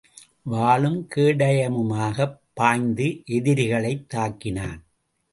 வாளும் 0.51 1.07
கேடயமுமாகப் 1.15 2.39
பாய்ந்து 2.53 3.23
எதிரிகளைத் 3.27 4.05
தாக்கினான். 4.13 4.81